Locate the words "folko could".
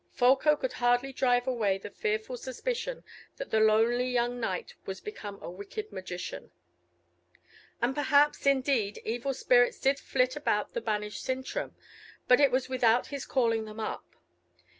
0.13-0.73